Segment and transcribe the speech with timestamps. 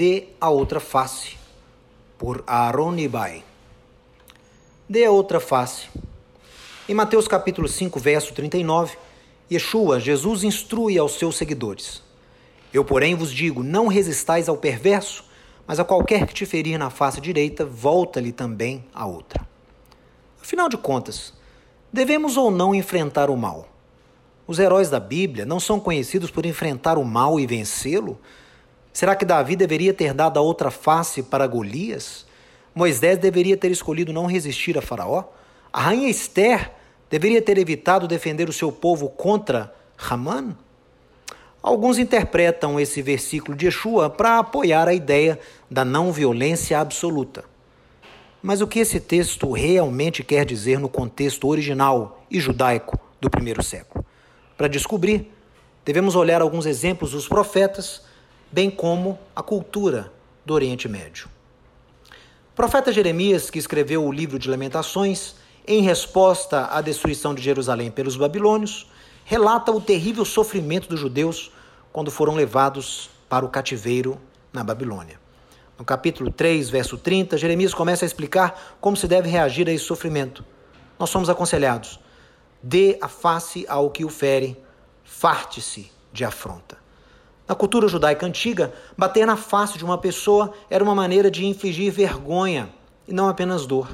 [0.00, 1.36] Dê a outra face,
[2.16, 3.44] por Aaron Ibai.
[4.88, 5.88] Dê a outra face.
[6.88, 8.96] Em Mateus capítulo 5, verso 39,
[9.52, 12.02] Yeshua, Jesus instrui aos seus seguidores:
[12.72, 15.22] Eu, porém, vos digo: não resistais ao perverso,
[15.66, 19.46] mas a qualquer que te ferir na face direita, volta-lhe também a outra.
[20.40, 21.32] Afinal de contas,
[21.92, 23.68] devemos ou não enfrentar o mal?
[24.46, 28.18] Os heróis da Bíblia não são conhecidos por enfrentar o mal e vencê-lo?
[28.92, 32.26] Será que Davi deveria ter dado a outra face para Golias?
[32.74, 35.24] Moisés deveria ter escolhido não resistir a Faraó?
[35.72, 36.72] A rainha Esther
[37.08, 40.56] deveria ter evitado defender o seu povo contra Haman?
[41.62, 45.38] Alguns interpretam esse versículo de Yeshua para apoiar a ideia
[45.70, 47.44] da não violência absoluta.
[48.42, 53.62] Mas o que esse texto realmente quer dizer no contexto original e judaico do primeiro
[53.62, 54.04] século?
[54.56, 55.30] Para descobrir,
[55.84, 58.02] devemos olhar alguns exemplos dos profetas
[58.50, 60.10] bem como a cultura
[60.44, 61.28] do Oriente Médio.
[62.52, 65.34] O profeta Jeremias, que escreveu o livro de Lamentações,
[65.66, 68.86] em resposta à destruição de Jerusalém pelos babilônios,
[69.24, 71.50] relata o terrível sofrimento dos judeus
[71.92, 74.20] quando foram levados para o cativeiro
[74.52, 75.18] na Babilônia.
[75.78, 79.84] No capítulo 3, verso 30, Jeremias começa a explicar como se deve reagir a esse
[79.84, 80.44] sofrimento.
[80.98, 81.98] Nós somos aconselhados:
[82.62, 84.62] dê a face ao que o fere,
[85.02, 86.76] farte-se de afronta.
[87.48, 91.90] Na cultura judaica antiga, bater na face de uma pessoa era uma maneira de infligir
[91.90, 92.68] vergonha
[93.08, 93.88] e não apenas dor.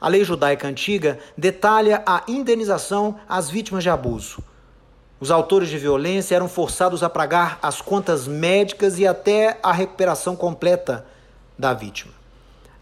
[0.00, 4.42] A lei judaica antiga detalha a indenização às vítimas de abuso.
[5.20, 10.36] Os autores de violência eram forçados a pagar as contas médicas e até a recuperação
[10.36, 11.06] completa
[11.58, 12.12] da vítima.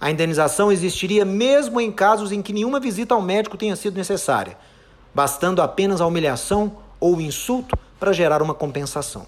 [0.00, 4.58] A indenização existiria mesmo em casos em que nenhuma visita ao médico tenha sido necessária,
[5.14, 9.26] bastando apenas a humilhação ou insulto para gerar uma compensação.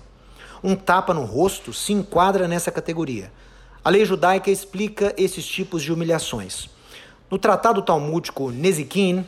[0.63, 3.31] Um tapa no rosto se enquadra nessa categoria.
[3.85, 6.71] A lei judaica explica esses tipos de humilhações.
[7.35, 9.27] No tratado talmúdico Nezikin,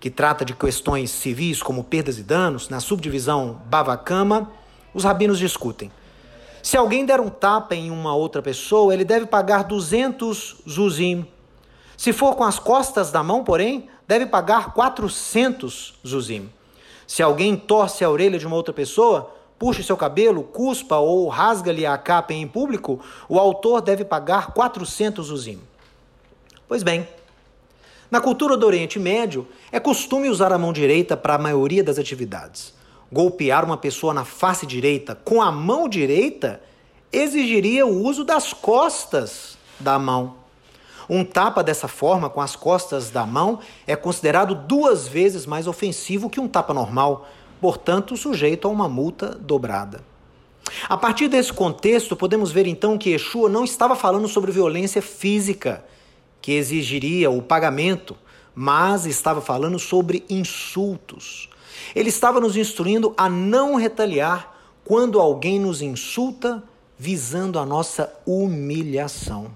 [0.00, 4.50] que trata de questões civis como perdas e danos, na subdivisão Bavakama,
[4.94, 5.92] os rabinos discutem.
[6.62, 11.26] Se alguém der um tapa em uma outra pessoa, ele deve pagar 200 zuzim.
[11.94, 16.50] Se for com as costas da mão, porém, deve pagar 400 zuzim.
[17.06, 21.84] Se alguém torce a orelha de uma outra pessoa, puxe seu cabelo, cuspa ou rasga-lhe
[21.84, 22.98] a capa em público,
[23.28, 25.60] o autor deve pagar 400 uzim.
[26.66, 27.06] Pois bem,
[28.12, 31.98] na cultura do Oriente Médio, é costume usar a mão direita para a maioria das
[31.98, 32.74] atividades.
[33.10, 36.60] Golpear uma pessoa na face direita com a mão direita
[37.10, 40.34] exigiria o uso das costas da mão.
[41.08, 46.28] Um tapa dessa forma, com as costas da mão, é considerado duas vezes mais ofensivo
[46.28, 47.26] que um tapa normal,
[47.62, 50.04] portanto, sujeito a uma multa dobrada.
[50.86, 55.82] A partir desse contexto, podemos ver então que Yeshua não estava falando sobre violência física,
[56.42, 58.16] que exigiria o pagamento,
[58.54, 61.48] mas estava falando sobre insultos.
[61.94, 64.54] Ele estava nos instruindo a não retaliar
[64.84, 66.62] quando alguém nos insulta
[66.98, 69.50] visando a nossa humilhação.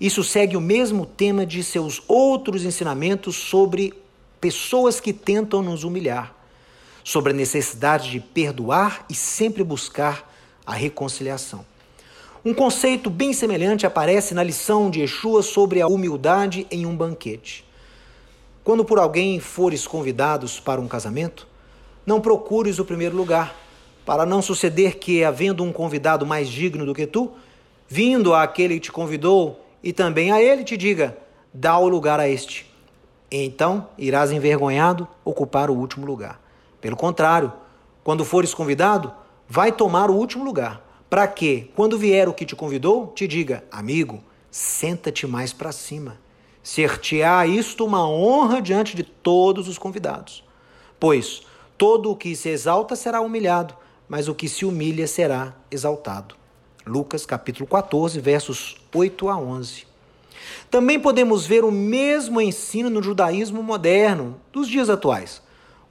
[0.00, 3.92] Isso segue o mesmo tema de seus outros ensinamentos sobre
[4.40, 6.38] pessoas que tentam nos humilhar
[7.04, 10.30] sobre a necessidade de perdoar e sempre buscar
[10.64, 11.64] a reconciliação.
[12.42, 17.66] Um conceito bem semelhante aparece na lição de Yeshua sobre a humildade em um banquete.
[18.64, 21.46] Quando por alguém fores convidados para um casamento,
[22.06, 23.54] não procures o primeiro lugar,
[24.06, 27.30] para não suceder que, havendo um convidado mais digno do que tu,
[27.86, 31.18] vindo àquele que te convidou e também a ele, te diga:
[31.52, 32.64] dá o lugar a este.
[33.30, 36.40] Então irás envergonhado ocupar o último lugar.
[36.80, 37.52] Pelo contrário,
[38.02, 39.12] quando fores convidado,
[39.46, 43.64] vai tomar o último lugar, para que, quando vier o que te convidou, te diga:
[43.70, 46.18] amigo, senta-te mais para cima.
[46.62, 50.44] Ser-te-á isto uma honra diante de todos os convidados.
[51.00, 51.42] Pois
[51.76, 53.74] todo o que se exalta será humilhado,
[54.08, 56.36] mas o que se humilha será exaltado.
[56.86, 59.86] Lucas capítulo 14, versos 8 a 11.
[60.70, 65.42] Também podemos ver o mesmo ensino no judaísmo moderno dos dias atuais.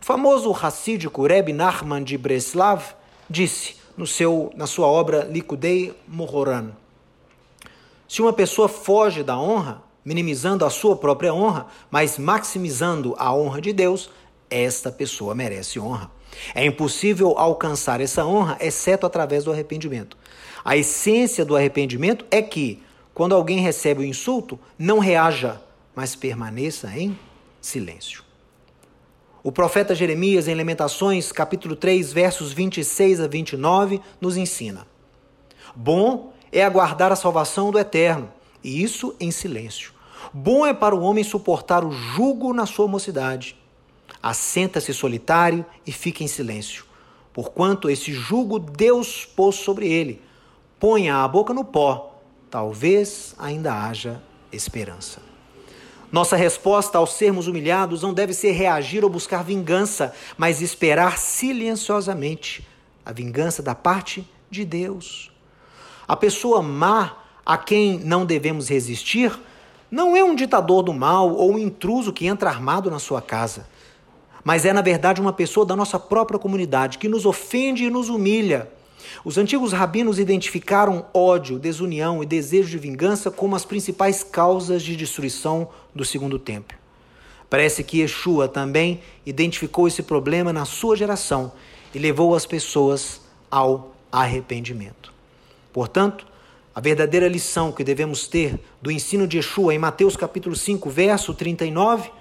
[0.02, 2.96] O famoso racídico Reb Nachman de Breslav
[3.30, 6.72] disse no seu, na sua obra Likudei Mohoran:
[8.08, 13.60] Se uma pessoa foge da honra, minimizando a sua própria honra, mas maximizando a honra
[13.60, 14.10] de Deus,
[14.50, 16.10] esta pessoa merece honra.
[16.56, 20.18] É impossível alcançar essa honra exceto através do arrependimento.
[20.64, 22.82] A essência do arrependimento é que,
[23.14, 25.60] quando alguém recebe o insulto, não reaja,
[25.94, 27.20] mas permaneça em
[27.60, 28.29] silêncio.
[29.42, 34.86] O profeta Jeremias, em Lamentações, capítulo 3, versos 26 a 29, nos ensina:
[35.74, 38.30] Bom é aguardar a salvação do eterno,
[38.62, 39.94] e isso em silêncio.
[40.34, 43.56] Bom é para o homem suportar o jugo na sua mocidade.
[44.22, 46.84] Assenta-se solitário e fica em silêncio,
[47.32, 50.22] porquanto esse jugo Deus pôs sobre ele.
[50.78, 52.20] Ponha a boca no pó,
[52.50, 54.22] talvez ainda haja
[54.52, 55.29] esperança.
[56.12, 62.68] Nossa resposta ao sermos humilhados não deve ser reagir ou buscar vingança, mas esperar silenciosamente
[63.06, 65.32] a vingança da parte de Deus.
[66.08, 69.40] A pessoa má a quem não devemos resistir
[69.92, 73.68] não é um ditador do mal ou um intruso que entra armado na sua casa,
[74.44, 78.10] mas é, na verdade, uma pessoa da nossa própria comunidade que nos ofende e nos
[78.10, 78.70] humilha
[79.24, 84.96] os antigos rabinos identificaram ódio, desunião e desejo de vingança como as principais causas de
[84.96, 86.78] destruição do segundo templo.
[87.50, 91.52] Parece que Yeshua também identificou esse problema na sua geração
[91.94, 95.12] e levou as pessoas ao arrependimento.
[95.74, 96.28] Portanto,
[96.74, 101.34] a verdadeira lição que devemos ter do ensino de Yeshua em Mateus capítulo 5, verso
[101.34, 102.12] 39,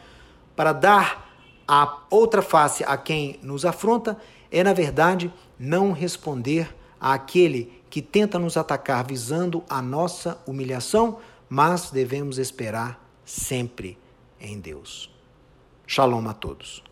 [0.57, 1.29] para dar
[1.67, 4.17] a outra face a quem nos afronta,
[4.51, 11.19] é, na verdade, não responder àquele que tenta nos atacar visando a nossa humilhação,
[11.49, 13.99] mas devemos esperar sempre
[14.41, 15.11] em Deus.
[15.87, 16.83] Shalom a todos.